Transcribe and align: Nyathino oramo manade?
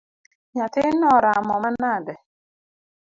Nyathino 0.53 1.05
oramo 1.17 1.53
manade? 1.63 2.13